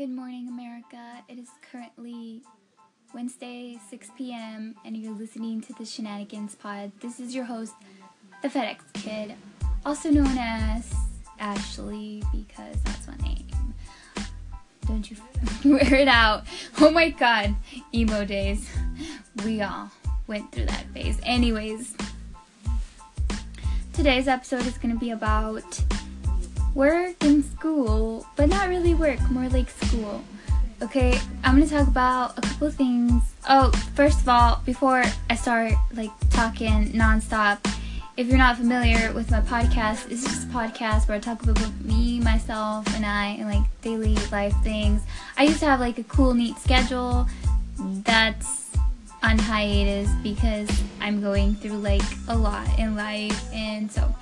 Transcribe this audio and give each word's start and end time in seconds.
Good 0.00 0.08
morning, 0.08 0.48
America. 0.48 1.22
It 1.28 1.38
is 1.38 1.50
currently 1.70 2.40
Wednesday, 3.12 3.78
6 3.90 4.08
p.m., 4.16 4.74
and 4.82 4.96
you're 4.96 5.12
listening 5.12 5.60
to 5.60 5.74
the 5.74 5.84
Shenanigans 5.84 6.54
Pod. 6.54 6.90
This 7.00 7.20
is 7.20 7.34
your 7.34 7.44
host, 7.44 7.74
the 8.40 8.48
FedEx 8.48 8.78
Kid, 8.94 9.34
also 9.84 10.08
known 10.08 10.38
as 10.38 10.90
Ashley, 11.38 12.22
because 12.32 12.80
that's 12.82 13.08
my 13.08 13.16
name. 13.16 13.46
Don't 14.86 15.10
you 15.10 15.18
wear 15.70 15.94
it 15.94 16.08
out. 16.08 16.44
Oh 16.80 16.90
my 16.90 17.10
god, 17.10 17.54
emo 17.94 18.24
days. 18.24 18.70
We 19.44 19.60
all 19.60 19.90
went 20.26 20.50
through 20.50 20.64
that 20.64 20.86
phase. 20.94 21.20
Anyways, 21.24 21.94
today's 23.92 24.28
episode 24.28 24.64
is 24.66 24.78
going 24.78 24.94
to 24.94 24.98
be 24.98 25.10
about 25.10 25.84
work 26.74 27.16
and 27.22 27.44
school, 27.44 28.26
but 28.36 28.48
not 28.48 28.68
really 28.68 28.94
work, 28.94 29.20
more 29.30 29.48
like 29.48 29.70
school. 29.70 30.22
Okay, 30.82 31.18
I'm 31.44 31.58
gonna 31.58 31.68
talk 31.68 31.88
about 31.88 32.38
a 32.38 32.40
couple 32.40 32.70
things. 32.70 33.22
Oh, 33.48 33.70
first 33.94 34.20
of 34.20 34.28
all, 34.28 34.62
before 34.64 35.04
I 35.28 35.34
start 35.34 35.74
like 35.92 36.10
talking 36.30 36.86
nonstop, 36.92 37.58
if 38.16 38.28
you're 38.28 38.38
not 38.38 38.56
familiar 38.56 39.12
with 39.12 39.30
my 39.30 39.40
podcast, 39.40 40.10
it's 40.10 40.24
just 40.24 40.48
a 40.48 40.50
podcast 40.50 41.08
where 41.08 41.16
I 41.16 41.20
talk 41.20 41.42
about 41.42 41.80
me, 41.80 42.20
myself, 42.20 42.86
and 42.94 43.04
I, 43.04 43.36
and 43.38 43.48
like 43.48 43.64
daily 43.82 44.14
life 44.30 44.54
things. 44.62 45.02
I 45.36 45.44
used 45.44 45.60
to 45.60 45.66
have 45.66 45.80
like 45.80 45.98
a 45.98 46.04
cool, 46.04 46.34
neat 46.34 46.56
schedule 46.58 47.26
that's 47.78 48.70
on 49.22 49.38
hiatus 49.38 50.10
because 50.22 50.70
I'm 51.00 51.20
going 51.20 51.54
through 51.56 51.78
like 51.78 52.02
a 52.28 52.36
lot 52.36 52.66
in 52.78 52.96
life, 52.96 53.52
and 53.52 53.90
so 53.90 54.14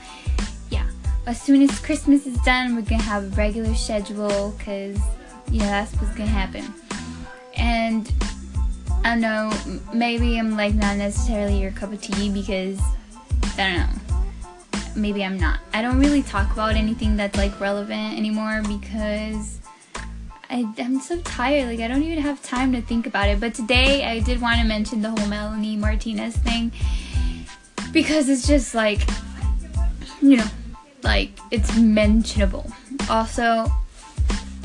as 1.29 1.39
soon 1.39 1.61
as 1.61 1.79
Christmas 1.81 2.27
is 2.27 2.39
done, 2.39 2.75
we're 2.75 2.81
gonna 2.81 3.03
have 3.03 3.23
a 3.23 3.37
regular 3.37 3.75
schedule 3.75 4.55
because 4.57 4.99
you 5.51 5.61
know 5.61 5.67
that's 5.67 5.93
what's 5.97 6.15
gonna 6.15 6.31
happen. 6.31 6.65
And 7.55 8.11
I 9.05 9.11
don't 9.11 9.21
know, 9.21 9.53
maybe 9.93 10.39
I'm 10.39 10.57
like 10.57 10.75
not 10.75 10.97
necessarily 10.97 11.61
your 11.61 11.71
cup 11.73 11.93
of 11.93 12.01
tea 12.01 12.31
because 12.31 12.81
I 13.59 13.77
don't 13.77 13.79
know. 13.79 14.17
Maybe 14.97 15.23
I'm 15.23 15.39
not. 15.39 15.61
I 15.75 15.83
don't 15.83 15.99
really 15.99 16.23
talk 16.23 16.51
about 16.51 16.77
anything 16.77 17.19
that's 17.19 17.37
like 17.37 17.61
relevant 17.61 18.17
anymore 18.17 18.63
because 18.67 19.61
I, 20.49 20.67
am 20.79 20.99
so 20.99 21.21
tired. 21.21 21.67
Like 21.69 21.81
I 21.81 21.89
don't 21.89 22.03
even 22.05 22.23
have 22.23 22.43
time 22.43 22.73
to 22.73 22.81
think 22.81 23.07
about 23.07 23.29
it. 23.29 23.39
But 23.39 23.53
today 23.53 24.07
I 24.07 24.21
did 24.21 24.41
want 24.41 24.63
to 24.63 24.67
mention 24.67 25.03
the 25.03 25.11
whole 25.11 25.29
Melanie 25.29 25.77
Martinez 25.77 26.39
thing 26.39 26.73
because 27.93 28.31
it's 28.31 28.47
just 28.47 28.75
like 28.75 29.03
you 30.23 30.39
know 30.39 30.47
like 31.03 31.31
it's 31.51 31.77
mentionable. 31.77 32.71
Also, 33.09 33.67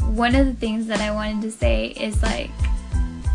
one 0.01 0.35
of 0.35 0.45
the 0.45 0.53
things 0.53 0.87
that 0.87 0.99
I 0.99 1.11
wanted 1.11 1.41
to 1.43 1.51
say 1.51 1.87
is 1.87 2.21
like 2.21 2.51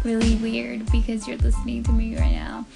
really 0.05 0.37
weird 0.37 0.91
because 0.91 1.27
you're 1.27 1.39
listening 1.39 1.83
to 1.85 1.93
me 1.93 2.17
right 2.17 2.33
now. 2.33 2.67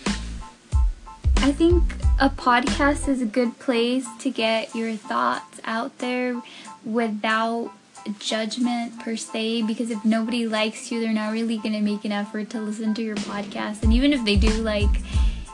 I 1.36 1.50
think 1.50 1.82
a 2.20 2.28
podcast 2.30 3.08
is 3.08 3.20
a 3.20 3.26
good 3.26 3.58
place 3.58 4.06
to 4.20 4.30
get 4.30 4.74
your 4.74 4.94
thoughts 4.94 5.60
out 5.64 5.98
there 5.98 6.40
without 6.84 7.72
judgment 8.18 8.98
per 9.00 9.16
se 9.16 9.62
because 9.62 9.90
if 9.90 10.04
nobody 10.04 10.46
likes 10.46 10.90
you 10.90 11.00
they're 11.00 11.12
not 11.12 11.32
really 11.32 11.56
going 11.58 11.72
to 11.72 11.80
make 11.80 12.04
an 12.04 12.10
effort 12.10 12.50
to 12.50 12.60
listen 12.60 12.94
to 12.94 13.02
your 13.02 13.14
podcast 13.16 13.82
and 13.82 13.92
even 13.92 14.12
if 14.12 14.24
they 14.24 14.34
do 14.34 14.50
like 14.62 14.90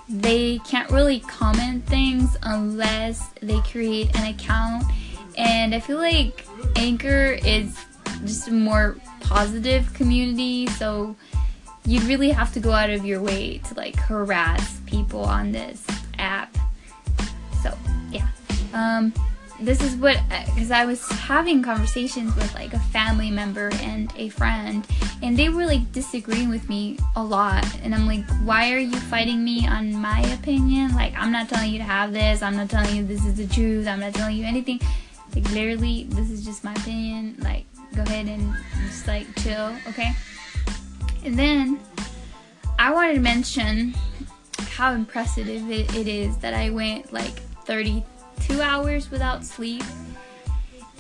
they 0.09 0.59
can't 0.61 0.91
really 0.91 1.20
comment 1.20 1.84
things 1.87 2.37
unless 2.42 3.31
they 3.42 3.61
create 3.61 4.14
an 4.17 4.34
account. 4.34 4.84
And 5.37 5.75
I 5.75 5.81
feel 5.81 5.98
like 5.98 6.47
Anchor 6.77 7.39
is 7.45 7.78
just 8.25 8.48
a 8.48 8.53
more 8.53 8.97
positive 9.20 9.92
community, 9.95 10.67
so 10.67 11.14
you'd 11.84 12.05
really 12.05 12.31
have 12.31 12.53
to 12.55 12.61
go 12.61 12.73
out 12.73 12.91
of 12.91 13.05
your 13.05 13.20
way 13.20 13.59
to 13.59 13.75
like 13.75 13.97
harass 13.97 14.81
people 14.86 15.20
on 15.20 15.53
this 15.53 15.86
app. 16.19 16.56
So, 17.63 17.77
yeah. 18.11 18.27
Um, 18.73 19.13
this 19.61 19.83
is 19.83 19.96
what 19.96 20.17
uh, 20.30 20.45
because 20.55 20.70
I 20.70 20.85
was 20.85 21.07
having 21.08 21.63
conversations 21.63 22.35
with 22.36 22.55
like 22.55 22.74
a 22.74 22.79
family 22.79 23.30
member 23.30 23.70
and 23.83 24.13
a 24.17 24.29
friend 24.29 24.86
and 25.23 25.36
they 25.36 25.48
were 25.48 25.67
like 25.67 25.91
disagreeing 25.92 26.48
with 26.48 26.69
me 26.69 26.98
a 27.17 27.23
lot 27.23 27.67
and 27.83 27.95
I'm 27.95 28.07
like 28.07 28.24
why 28.45 28.73
are 28.73 28.79
you 28.79 28.97
fighting 28.97 29.42
me 29.42 29.67
on 29.67 29.92
my 29.92 30.20
opinion? 30.33 30.95
Like 30.95 31.14
I'm 31.17 31.33
not 31.33 31.48
telling 31.48 31.73
you 31.73 31.79
to 31.79 31.85
have 31.85 32.13
this 32.13 32.42
I'm 32.42 32.57
not 32.57 32.70
telling 32.70 32.95
you 32.95 33.05
this 33.05 33.24
is 33.24 33.35
the 33.35 33.47
truth 33.47 33.89
I'm 33.89 34.01
not 34.01 34.14
telling 34.14 34.36
you 34.36 34.45
anything. 34.45 34.80
Like 35.35 35.51
literally 35.51 36.05
this 36.11 36.30
is 36.30 36.45
just 36.45 36.63
my 36.63 36.73
opinion 36.74 37.36
like 37.41 37.67
go 37.97 38.02
ahead 38.02 38.27
and 38.27 38.55
just 38.86 39.08
like 39.08 39.27
chill 39.36 39.74
okay? 39.89 40.13
And 41.24 41.36
then 41.36 41.80
I 42.79 42.92
wanted 42.92 43.14
to 43.14 43.20
mention 43.20 43.95
how 44.70 44.92
impressive 44.92 45.48
it, 45.48 45.92
it 45.97 46.07
is 46.07 46.36
that 46.39 46.55
I 46.55 46.70
went 46.70 47.13
like 47.13 47.41
30 47.64 48.05
two 48.48 48.63
hours 48.63 49.11
without 49.11 49.45
sleep 49.45 49.83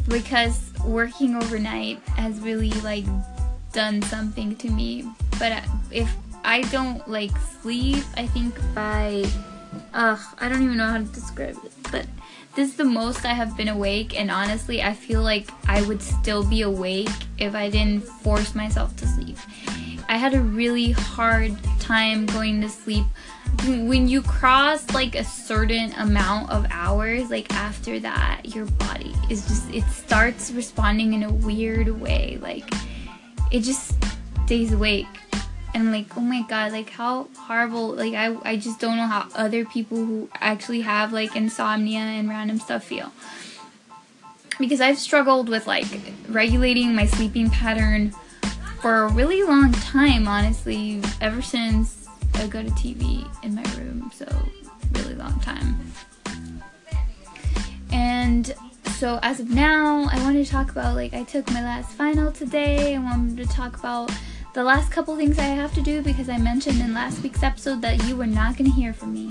because 0.08 0.72
working 0.84 1.34
overnight 1.34 1.98
has 2.10 2.40
really 2.40 2.70
like 2.82 3.04
done 3.72 4.02
something 4.02 4.54
to 4.56 4.70
me. 4.70 5.10
But 5.38 5.64
if 5.90 6.14
I 6.44 6.62
don't 6.62 7.06
like 7.08 7.36
sleep, 7.62 8.04
I 8.16 8.26
think 8.26 8.54
by 8.74 9.24
ugh, 9.94 10.20
I 10.38 10.48
don't 10.48 10.62
even 10.62 10.76
know 10.76 10.88
how 10.88 10.98
to 10.98 11.04
describe 11.04 11.56
it, 11.64 11.72
but 11.90 12.06
this 12.54 12.70
is 12.70 12.76
the 12.76 12.84
most 12.84 13.24
I 13.24 13.34
have 13.34 13.56
been 13.56 13.68
awake 13.68 14.18
and 14.18 14.30
honestly, 14.30 14.82
I 14.82 14.92
feel 14.92 15.22
like 15.22 15.48
I 15.68 15.82
would 15.82 16.02
still 16.02 16.44
be 16.44 16.62
awake 16.62 17.08
if 17.38 17.54
I 17.54 17.70
didn't 17.70 18.02
force 18.02 18.54
myself 18.54 18.96
to 18.96 19.06
sleep. 19.06 19.36
I 20.08 20.16
had 20.16 20.34
a 20.34 20.40
really 20.40 20.92
hard 20.92 21.56
time 21.78 22.26
going 22.26 22.60
to 22.62 22.68
sleep 22.68 23.04
when 23.66 24.08
you 24.08 24.22
cross 24.22 24.88
like 24.90 25.14
a 25.14 25.24
certain 25.24 25.92
amount 25.94 26.50
of 26.50 26.66
hours 26.70 27.28
like 27.28 27.52
after 27.52 27.98
that 27.98 28.54
your 28.54 28.64
body 28.64 29.14
is 29.28 29.46
just 29.46 29.68
it 29.74 29.84
starts 29.84 30.50
responding 30.52 31.12
in 31.12 31.22
a 31.24 31.32
weird 31.32 31.88
way 32.00 32.38
like 32.40 32.64
it 33.50 33.60
just 33.60 33.94
stays 34.48 34.72
awake. 34.72 35.06
And 35.74 35.92
like 35.92 36.16
oh 36.16 36.22
my 36.22 36.42
god 36.48 36.72
like 36.72 36.88
how 36.88 37.28
horrible 37.36 37.90
like 37.94 38.14
I, 38.14 38.34
I 38.42 38.56
just 38.56 38.80
don't 38.80 38.96
know 38.96 39.06
how 39.06 39.28
other 39.34 39.66
people 39.66 39.98
who 39.98 40.30
actually 40.34 40.80
have 40.80 41.12
like 41.12 41.36
insomnia 41.36 42.00
and 42.00 42.28
random 42.28 42.58
stuff 42.58 42.84
feel. 42.84 43.12
Because 44.58 44.80
i've 44.80 44.98
struggled 44.98 45.50
with 45.50 45.66
like 45.66 45.86
regulating 46.28 46.94
my 46.94 47.04
sleeping 47.04 47.50
pattern 47.50 48.12
for 48.80 49.02
a 49.04 49.08
really 49.12 49.42
long 49.42 49.70
time 49.72 50.26
honestly 50.26 51.02
ever 51.20 51.42
since 51.42 52.07
I 52.38 52.46
got 52.46 52.64
TV 52.66 53.26
in 53.42 53.54
my 53.54 53.62
room, 53.76 54.12
so 54.14 54.26
really 54.92 55.14
long 55.14 55.40
time. 55.40 55.76
And 57.90 58.54
so 58.98 59.18
as 59.22 59.40
of 59.40 59.50
now, 59.50 60.08
I 60.10 60.22
wanted 60.22 60.44
to 60.46 60.50
talk 60.50 60.70
about 60.70 60.94
like 60.94 61.14
I 61.14 61.24
took 61.24 61.50
my 61.50 61.62
last 61.62 61.90
final 61.90 62.30
today. 62.30 62.94
I 62.94 62.98
wanted 63.00 63.36
to 63.38 63.52
talk 63.52 63.76
about 63.76 64.12
the 64.54 64.62
last 64.62 64.92
couple 64.92 65.16
things 65.16 65.38
I 65.38 65.44
have 65.44 65.74
to 65.74 65.82
do 65.82 66.00
because 66.00 66.28
I 66.28 66.38
mentioned 66.38 66.80
in 66.80 66.94
last 66.94 67.22
week's 67.22 67.42
episode 67.42 67.82
that 67.82 68.04
you 68.04 68.16
were 68.16 68.26
not 68.26 68.56
gonna 68.56 68.70
hear 68.72 68.92
from 68.92 69.12
me 69.12 69.28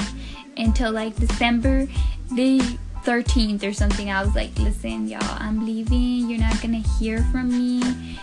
until 0.57 0.91
like 0.91 1.15
December 1.15 1.87
the 2.33 2.59
13th 3.03 3.63
or 3.63 3.71
something. 3.71 4.11
I 4.11 4.21
was 4.21 4.35
like, 4.35 4.57
listen, 4.59 5.07
y'all, 5.07 5.21
I'm 5.23 5.65
leaving. 5.65 6.29
You're 6.29 6.39
not 6.39 6.61
gonna 6.61 6.83
hear 6.99 7.23
from 7.31 7.49
me. 7.49 8.15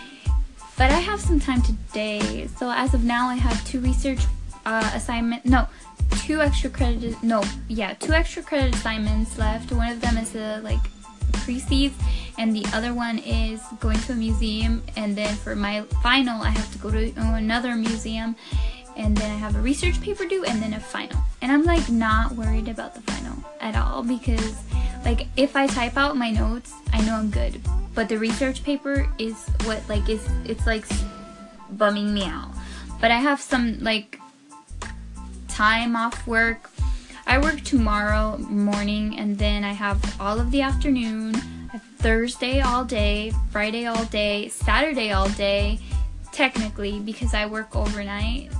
But 0.77 0.91
I 0.91 0.99
have 0.99 1.19
some 1.19 1.39
time 1.39 1.63
today. 1.63 2.47
So 2.57 2.69
as 2.69 2.93
of 2.93 3.03
now, 3.03 3.29
I 3.29 3.35
have 3.35 3.65
two 3.65 3.79
research 3.79 4.19
uh, 4.65 4.91
assignment. 4.93 5.45
No, 5.45 5.67
two 6.25 6.41
extra 6.41 6.69
credit. 6.69 7.21
No, 7.23 7.43
yeah, 7.67 7.93
two 7.93 8.13
extra 8.13 8.43
credit 8.43 8.75
assignments 8.75 9.37
left. 9.37 9.71
One 9.71 9.91
of 9.91 10.01
them 10.01 10.17
is 10.17 10.35
a 10.35 10.59
like 10.61 10.79
precedes, 11.43 11.95
and 12.37 12.55
the 12.55 12.65
other 12.73 12.93
one 12.93 13.19
is 13.19 13.61
going 13.79 13.99
to 13.99 14.13
a 14.13 14.15
museum. 14.15 14.83
And 14.95 15.15
then 15.15 15.35
for 15.35 15.55
my 15.55 15.81
final, 16.01 16.41
I 16.41 16.49
have 16.49 16.71
to 16.73 16.77
go 16.79 16.91
to 16.91 17.13
another 17.17 17.75
museum, 17.75 18.35
and 18.97 19.15
then 19.15 19.31
I 19.31 19.35
have 19.35 19.55
a 19.55 19.61
research 19.61 20.01
paper 20.01 20.25
due, 20.25 20.43
and 20.45 20.61
then 20.61 20.73
a 20.73 20.79
final. 20.79 21.19
And 21.41 21.51
I'm 21.51 21.63
like 21.63 21.89
not 21.89 22.33
worried 22.33 22.67
about 22.67 22.95
the 22.95 23.01
final 23.01 23.37
at 23.61 23.75
all 23.75 24.03
because 24.03 24.55
like 25.03 25.27
if 25.37 25.55
I 25.55 25.67
type 25.67 25.97
out 25.97 26.17
my 26.17 26.31
notes, 26.31 26.73
I 26.91 27.01
know 27.05 27.15
I'm 27.15 27.29
good. 27.29 27.61
But 27.93 28.09
the 28.09 28.17
research 28.17 28.63
paper 28.63 29.07
is 29.17 29.35
what 29.63 29.87
like 29.87 30.09
is 30.09 30.27
it's 30.45 30.65
like 30.65 30.85
bumming 31.71 32.13
me 32.13 32.25
out. 32.25 32.49
But 32.99 33.11
I 33.11 33.19
have 33.19 33.39
some 33.39 33.79
like 33.81 34.19
time 35.55 35.95
off 35.95 36.27
work. 36.27 36.69
I 37.25 37.37
work 37.37 37.61
tomorrow 37.61 38.37
morning 38.39 39.17
and 39.17 39.37
then 39.37 39.63
I 39.63 39.71
have 39.71 40.19
all 40.19 40.37
of 40.37 40.51
the 40.51 40.61
afternoon. 40.61 41.33
Thursday 41.99 42.59
all 42.59 42.83
day, 42.83 43.31
Friday 43.51 43.85
all 43.85 44.03
day, 44.05 44.49
Saturday 44.49 45.13
all 45.13 45.29
day, 45.29 45.79
technically 46.33 46.99
because 46.99 47.33
I 47.33 47.45
work 47.45 47.73
overnight. 47.73 48.51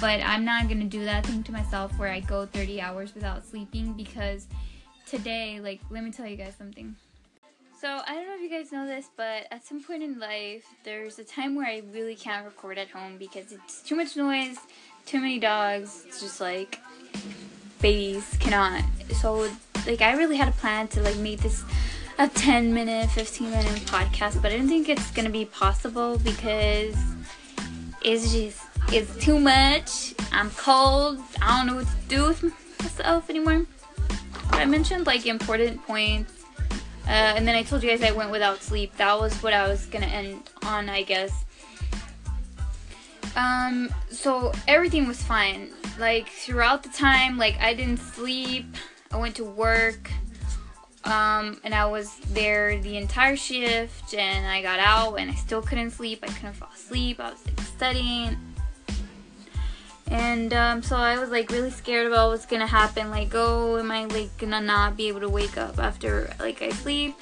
But 0.00 0.22
I'm 0.22 0.42
not 0.42 0.68
gonna 0.68 0.86
do 0.86 1.04
that 1.04 1.26
thing 1.26 1.42
to 1.42 1.52
myself 1.52 1.98
where 1.98 2.08
I 2.08 2.20
go 2.20 2.46
30 2.46 2.80
hours 2.80 3.14
without 3.14 3.44
sleeping 3.44 3.92
because 3.92 4.46
today, 5.06 5.60
like, 5.60 5.82
let 5.90 6.02
me 6.02 6.10
tell 6.12 6.26
you 6.26 6.36
guys 6.36 6.54
something. 6.56 6.96
So 7.82 7.88
I 7.88 8.14
don't 8.14 8.28
know 8.28 8.36
if 8.36 8.40
you 8.40 8.48
guys 8.48 8.70
know 8.70 8.86
this, 8.86 9.10
but 9.16 9.48
at 9.50 9.66
some 9.66 9.82
point 9.82 10.04
in 10.04 10.20
life, 10.20 10.64
there's 10.84 11.18
a 11.18 11.24
time 11.24 11.56
where 11.56 11.66
I 11.66 11.82
really 11.92 12.14
can't 12.14 12.44
record 12.44 12.78
at 12.78 12.88
home 12.88 13.16
because 13.18 13.50
it's 13.50 13.82
too 13.82 13.96
much 13.96 14.16
noise, 14.16 14.56
too 15.06 15.20
many 15.20 15.38
dogs. 15.38 16.04
It's 16.06 16.20
just 16.20 16.40
like 16.40 16.78
babies 17.80 18.36
cannot. 18.40 18.82
So 19.20 19.48
like 19.86 20.00
I 20.00 20.14
really 20.16 20.36
had 20.36 20.48
a 20.48 20.52
plan 20.52 20.88
to 20.88 21.02
like 21.02 21.16
make 21.16 21.40
this 21.40 21.64
a 22.18 22.28
10 22.28 22.72
minute, 22.72 23.10
15 23.10 23.50
minute 23.50 23.66
podcast, 23.86 24.40
but 24.42 24.52
I 24.52 24.56
didn't 24.56 24.68
think 24.68 24.88
it's 24.88 25.10
gonna 25.10 25.30
be 25.30 25.44
possible 25.44 26.18
because 26.18 26.96
it's 28.02 28.32
just 28.32 28.62
it's 28.88 29.14
too 29.16 29.38
much. 29.38 30.14
I'm 30.32 30.50
cold. 30.50 31.18
I 31.40 31.58
don't 31.58 31.66
know 31.66 31.76
what 31.76 31.86
to 31.86 32.08
do 32.08 32.28
with 32.28 32.42
myself 32.80 33.30
anymore. 33.30 33.66
But 34.50 34.60
I 34.60 34.64
mentioned 34.64 35.06
like 35.06 35.26
important 35.26 35.82
points 35.86 36.42
uh, 37.06 37.34
and 37.36 37.46
then 37.46 37.56
I 37.56 37.62
told 37.62 37.82
you 37.82 37.90
guys 37.90 38.02
I 38.02 38.12
went 38.12 38.30
without 38.30 38.62
sleep. 38.62 38.96
That 38.96 39.18
was 39.18 39.34
what 39.42 39.52
I 39.52 39.66
was 39.68 39.86
gonna 39.86 40.06
end 40.06 40.48
on, 40.64 40.88
I 40.88 41.02
guess. 41.02 41.44
Um, 43.36 43.92
so 44.10 44.52
everything 44.68 45.06
was 45.06 45.22
fine. 45.22 45.70
Like 45.98 46.28
throughout 46.28 46.82
the 46.82 46.88
time, 46.90 47.38
like 47.38 47.58
I 47.60 47.74
didn't 47.74 47.98
sleep. 47.98 48.66
I 49.10 49.16
went 49.16 49.36
to 49.36 49.44
work. 49.44 50.10
Um, 51.04 51.60
and 51.64 51.74
I 51.74 51.86
was 51.86 52.16
there 52.30 52.80
the 52.80 52.96
entire 52.96 53.34
shift, 53.34 54.14
and 54.14 54.46
I 54.46 54.62
got 54.62 54.78
out, 54.78 55.14
and 55.14 55.32
I 55.32 55.34
still 55.34 55.60
couldn't 55.60 55.90
sleep. 55.90 56.20
I 56.22 56.28
couldn't 56.28 56.52
fall 56.52 56.70
asleep. 56.72 57.18
I 57.18 57.30
was 57.30 57.44
like 57.44 57.60
studying, 57.60 58.36
and 60.06 60.52
um, 60.52 60.82
so 60.82 60.94
I 60.94 61.18
was 61.18 61.30
like 61.30 61.50
really 61.50 61.70
scared 61.70 62.06
about 62.06 62.28
what's 62.28 62.46
gonna 62.46 62.68
happen. 62.68 63.10
Like, 63.10 63.30
oh, 63.34 63.78
am 63.78 63.90
I 63.90 64.04
like 64.04 64.36
gonna 64.38 64.60
not 64.60 64.96
be 64.96 65.08
able 65.08 65.20
to 65.20 65.28
wake 65.28 65.58
up 65.58 65.80
after 65.80 66.32
like 66.38 66.62
I 66.62 66.70
sleep? 66.70 67.16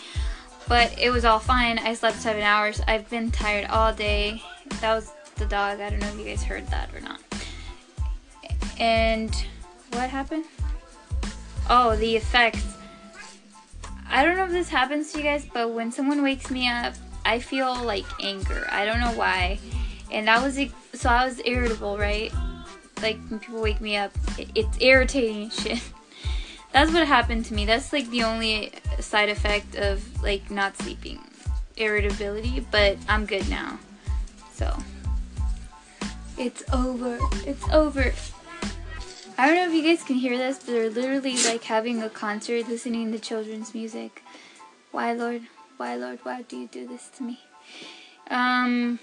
But 0.68 0.98
it 0.98 1.10
was 1.10 1.24
all 1.24 1.38
fine. 1.38 1.78
I 1.78 1.94
slept 1.94 2.18
seven 2.18 2.42
hours. 2.42 2.82
I've 2.86 3.08
been 3.08 3.30
tired 3.30 3.64
all 3.66 3.94
day. 3.94 4.42
That 4.80 4.94
was 4.94 5.10
the 5.40 5.46
dog. 5.46 5.80
I 5.80 5.90
don't 5.90 5.98
know 5.98 6.08
if 6.08 6.18
you 6.18 6.24
guys 6.24 6.44
heard 6.44 6.66
that 6.68 6.90
or 6.94 7.00
not. 7.00 7.20
And 8.78 9.34
what 9.92 10.08
happened? 10.08 10.44
Oh, 11.68 11.96
the 11.96 12.14
effects. 12.16 12.76
I 14.08 14.24
don't 14.24 14.36
know 14.36 14.44
if 14.44 14.50
this 14.50 14.68
happens 14.68 15.12
to 15.12 15.18
you 15.18 15.24
guys, 15.24 15.46
but 15.52 15.70
when 15.70 15.90
someone 15.90 16.22
wakes 16.22 16.50
me 16.50 16.68
up, 16.68 16.94
I 17.24 17.38
feel 17.38 17.74
like 17.82 18.04
anger. 18.22 18.66
I 18.70 18.84
don't 18.84 19.00
know 19.00 19.12
why. 19.12 19.58
And 20.12 20.28
that 20.28 20.42
was 20.42 20.58
so 20.94 21.08
I 21.08 21.24
was 21.24 21.40
irritable, 21.44 21.96
right? 21.96 22.32
Like 23.02 23.18
when 23.28 23.40
people 23.40 23.62
wake 23.62 23.80
me 23.80 23.96
up, 23.96 24.12
it's 24.54 24.76
irritating 24.80 25.50
shit. 25.62 25.80
That's 26.72 26.92
what 26.92 27.06
happened 27.06 27.46
to 27.46 27.54
me. 27.54 27.64
That's 27.64 27.92
like 27.92 28.08
the 28.10 28.24
only 28.24 28.72
side 29.00 29.28
effect 29.28 29.74
of 29.76 30.22
like 30.22 30.50
not 30.50 30.76
sleeping. 30.76 31.18
Irritability, 31.76 32.66
but 32.70 32.98
I'm 33.08 33.24
good 33.24 33.48
now. 33.48 33.78
So 34.52 34.76
it's 36.40 36.64
over. 36.72 37.18
It's 37.46 37.68
over. 37.68 38.14
I 39.36 39.46
don't 39.46 39.56
know 39.56 39.68
if 39.68 39.74
you 39.74 39.82
guys 39.82 40.02
can 40.02 40.16
hear 40.16 40.38
this, 40.38 40.58
but 40.58 40.68
they're 40.68 40.88
literally 40.88 41.36
like 41.44 41.62
having 41.64 42.02
a 42.02 42.08
concert 42.08 42.66
listening 42.66 43.12
to 43.12 43.18
children's 43.18 43.74
music. 43.74 44.24
Why, 44.90 45.12
Lord? 45.12 45.42
Why, 45.76 45.96
Lord? 45.96 46.18
Why 46.22 46.42
do 46.42 46.56
you 46.56 46.66
do 46.66 46.88
this 46.88 47.10
to 47.18 47.22
me? 47.22 47.40
Um, 48.30 48.98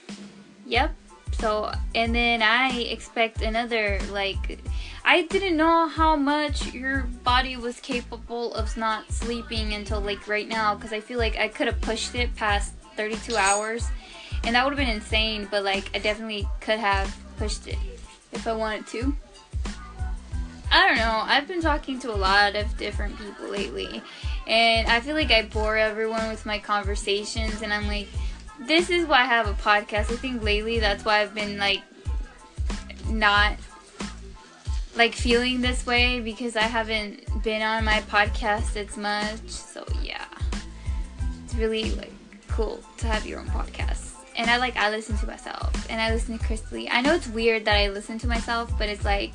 yep. 0.65 0.95
So, 1.33 1.71
and 1.93 2.15
then 2.15 2.41
I 2.41 2.69
expect 2.69 3.43
another, 3.43 3.99
like, 4.09 4.59
I 5.05 5.23
didn't 5.23 5.57
know 5.57 5.87
how 5.87 6.15
much 6.15 6.73
your 6.73 7.01
body 7.23 7.55
was 7.55 7.79
capable 7.79 8.55
of 8.55 8.75
not 8.77 9.11
sleeping 9.11 9.73
until, 9.73 10.01
like, 10.01 10.27
right 10.27 10.47
now, 10.47 10.73
because 10.73 10.93
I 10.93 11.01
feel 11.01 11.19
like 11.19 11.37
I 11.37 11.47
could 11.47 11.67
have 11.67 11.79
pushed 11.81 12.15
it 12.15 12.35
past 12.35 12.73
32 12.95 13.35
hours, 13.35 13.87
and 14.45 14.55
that 14.55 14.63
would 14.63 14.71
have 14.75 14.79
been 14.79 14.95
insane, 14.95 15.47
but, 15.51 15.63
like, 15.63 15.91
I 15.93 15.99
definitely 15.99 16.47
could 16.61 16.79
have 16.79 17.15
pushed 17.37 17.67
it 17.67 17.77
if 18.31 18.47
I 18.47 18.53
wanted 18.53 18.87
to. 18.87 19.15
I 20.69 20.87
don't 20.87 20.97
know. 20.97 21.21
I've 21.23 21.47
been 21.47 21.61
talking 21.61 21.99
to 21.99 22.13
a 22.13 22.15
lot 22.15 22.55
of 22.55 22.77
different 22.77 23.17
people 23.17 23.49
lately, 23.49 24.01
and 24.45 24.87
I 24.87 24.99
feel 24.99 25.15
like 25.15 25.31
I 25.31 25.43
bore 25.43 25.77
everyone 25.77 26.27
with 26.27 26.45
my 26.45 26.59
conversations, 26.59 27.61
and 27.61 27.73
I'm 27.73 27.87
like, 27.87 28.07
this 28.65 28.89
is 28.89 29.05
why 29.05 29.21
I 29.21 29.25
have 29.25 29.47
a 29.47 29.53
podcast. 29.53 30.11
I 30.11 30.17
think 30.17 30.43
lately 30.43 30.79
that's 30.79 31.05
why 31.05 31.21
I've 31.21 31.33
been 31.33 31.57
like 31.57 31.81
not 33.07 33.55
like 34.95 35.13
feeling 35.13 35.61
this 35.61 35.85
way 35.85 36.19
because 36.19 36.55
I 36.55 36.63
haven't 36.63 37.43
been 37.43 37.61
on 37.61 37.85
my 37.85 38.01
podcast 38.01 38.75
as 38.75 38.97
much. 38.97 39.47
So 39.49 39.85
yeah. 40.03 40.25
It's 41.45 41.55
really 41.55 41.91
like 41.91 42.11
cool 42.49 42.83
to 42.97 43.07
have 43.07 43.25
your 43.25 43.39
own 43.39 43.47
podcast. 43.47 44.06
And 44.37 44.51
I 44.51 44.57
like 44.57 44.77
I 44.77 44.89
listen 44.91 45.17
to 45.17 45.25
myself 45.25 45.87
and 45.89 45.99
I 45.99 46.13
listen 46.13 46.37
to 46.37 46.45
Chrisley. 46.45 46.87
I 46.91 47.01
know 47.01 47.15
it's 47.15 47.27
weird 47.27 47.65
that 47.65 47.75
I 47.75 47.89
listen 47.89 48.19
to 48.19 48.27
myself, 48.27 48.71
but 48.77 48.87
it's 48.87 49.03
like 49.03 49.33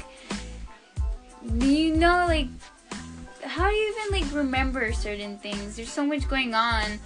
you 1.59 1.97
know 1.97 2.25
like 2.29 2.47
how 3.43 3.69
do 3.69 3.75
you 3.75 3.95
even 3.97 4.21
like 4.21 4.35
remember 4.35 4.93
certain 4.93 5.39
things? 5.39 5.77
There's 5.77 5.91
so 5.91 6.07
much 6.07 6.29
going 6.29 6.55
on. 6.55 7.01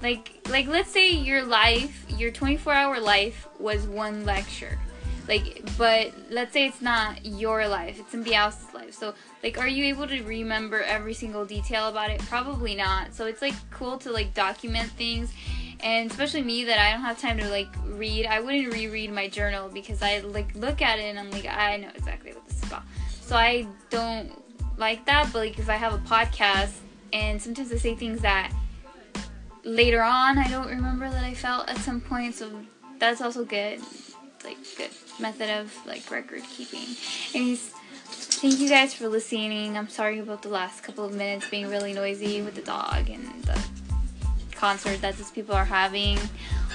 Like 0.00 0.32
like 0.48 0.68
let's 0.68 0.90
say 0.90 1.10
your 1.10 1.44
life 1.44 2.06
your 2.08 2.30
24 2.30 2.72
hour 2.72 3.00
life 3.00 3.48
was 3.58 3.86
one 3.86 4.24
lecture. 4.24 4.78
Like 5.26 5.62
but 5.76 6.12
let's 6.30 6.52
say 6.52 6.66
it's 6.66 6.82
not 6.82 7.24
your 7.24 7.66
life 7.66 7.98
it's 7.98 8.12
somebody 8.12 8.36
else's 8.36 8.72
life. 8.74 8.94
So 8.94 9.12
like 9.42 9.58
are 9.58 9.68
you 9.68 9.86
able 9.86 10.06
to 10.06 10.22
remember 10.22 10.82
every 10.82 11.14
single 11.14 11.44
detail 11.44 11.88
about 11.88 12.10
it? 12.10 12.20
Probably 12.20 12.76
not. 12.76 13.12
So 13.12 13.26
it's 13.26 13.42
like 13.42 13.54
cool 13.70 13.98
to 13.98 14.12
like 14.12 14.34
document 14.34 14.90
things 14.90 15.32
and 15.80 16.10
especially 16.10 16.42
me 16.42 16.64
that 16.64 16.78
I 16.78 16.92
don't 16.92 17.02
have 17.02 17.20
time 17.20 17.38
to 17.38 17.48
like 17.48 17.68
read 17.86 18.26
I 18.26 18.40
wouldn't 18.40 18.72
reread 18.72 19.12
my 19.12 19.28
journal 19.28 19.68
because 19.68 20.02
I 20.02 20.20
like 20.20 20.54
look 20.54 20.82
at 20.82 20.98
it 20.98 21.04
and 21.04 21.18
I'm 21.18 21.30
like 21.30 21.46
I 21.46 21.76
know 21.76 21.90
exactly 21.94 22.32
what 22.32 22.46
this 22.46 22.58
is 22.58 22.64
about 22.64 22.82
so 23.20 23.36
I 23.36 23.66
don't 23.90 24.32
like 24.76 25.04
that. 25.06 25.32
But 25.32 25.38
like 25.38 25.58
if 25.58 25.68
I 25.68 25.76
have 25.76 25.94
a 25.94 25.98
podcast 25.98 26.74
and 27.12 27.40
sometimes 27.40 27.72
I 27.72 27.76
say 27.76 27.94
things 27.94 28.20
that 28.22 28.52
later 29.64 30.02
on 30.02 30.38
I 30.38 30.48
don't 30.48 30.68
remember 30.68 31.08
that 31.08 31.24
I 31.24 31.34
felt 31.34 31.68
at 31.68 31.78
some 31.78 32.00
point. 32.00 32.34
So 32.34 32.50
that's 32.98 33.20
also 33.20 33.44
good. 33.44 33.80
Like 34.44 34.58
good 34.76 34.90
method 35.18 35.48
of 35.48 35.74
like 35.86 36.10
record 36.10 36.42
keeping. 36.54 36.84
Anyways, 37.34 37.70
thank 38.06 38.58
you 38.58 38.68
guys 38.68 38.92
for 38.92 39.08
listening. 39.08 39.78
I'm 39.78 39.88
sorry 39.88 40.18
about 40.18 40.42
the 40.42 40.50
last 40.50 40.82
couple 40.82 41.04
of 41.04 41.14
minutes 41.14 41.48
being 41.48 41.68
really 41.68 41.94
noisy 41.94 42.42
with 42.42 42.54
the 42.54 42.62
dog 42.62 43.08
and 43.08 43.26
the 43.44 43.58
concert 44.54 45.00
that 45.00 45.16
these 45.16 45.30
people 45.30 45.54
are 45.54 45.64
having. 45.64 46.18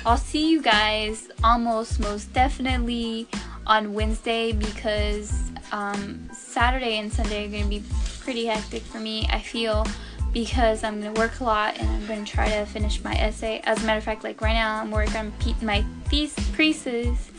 I'll 0.06 0.18
see 0.18 0.50
you 0.50 0.62
guys 0.62 1.30
almost 1.44 2.00
most 2.00 2.32
definitely 2.34 3.28
on 3.68 3.94
Wednesday 3.94 4.52
because 4.52 5.52
um, 5.72 6.30
Saturday 6.34 6.98
and 6.98 7.12
Sunday 7.12 7.46
are 7.46 7.50
going 7.50 7.64
to 7.64 7.70
be 7.70 7.84
pretty 8.20 8.46
hectic 8.46 8.82
for 8.84 9.00
me, 9.00 9.28
I 9.32 9.40
feel, 9.40 9.86
because 10.34 10.84
I'm 10.84 11.02
going 11.02 11.14
to 11.14 11.20
work 11.20 11.40
a 11.40 11.44
lot 11.44 11.78
and 11.78 11.90
I'm 11.90 12.08
going 12.08 12.26
to 12.26 12.32
try 12.32 12.50
to 12.50 12.66
finish 12.66 13.04
my 13.04 13.14
essay. 13.14 13.62
As 13.64 13.84
a 13.84 13.86
matter 13.86 13.98
of 13.98 14.04
fact, 14.04 14.24
like 14.24 14.42
right 14.42 14.54
now, 14.54 14.82
I'm 14.82 14.92
working 14.92 15.16
on 15.16 15.34
my 15.62 15.84
thesis 16.06 17.32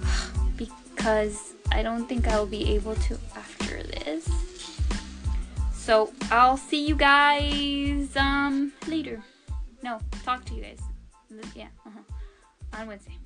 because 0.56 1.54
I 1.72 1.82
don't 1.82 2.06
think 2.06 2.28
I'll 2.28 2.46
be 2.46 2.74
able 2.74 2.96
to 2.96 3.18
after 3.36 3.82
this. 3.82 4.28
So 5.72 6.12
I'll 6.30 6.56
see 6.56 6.86
you 6.86 6.94
guys 6.94 8.16
um, 8.16 8.72
later. 8.86 9.22
No, 9.82 9.98
talk 10.24 10.44
to 10.46 10.54
you 10.54 10.62
guys. 10.62 10.80
Yeah, 11.54 11.68
uh-huh. 11.86 12.80
on 12.80 12.86
Wednesday. 12.88 13.16